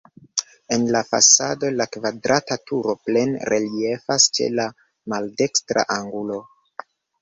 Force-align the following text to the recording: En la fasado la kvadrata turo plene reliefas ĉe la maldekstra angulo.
En 0.77 0.87
la 0.95 1.01
fasado 1.09 1.69
la 1.81 1.87
kvadrata 1.97 2.59
turo 2.71 2.97
plene 3.05 3.47
reliefas 3.57 4.29
ĉe 4.41 4.51
la 4.59 4.69
maldekstra 5.15 5.91
angulo. 6.03 6.45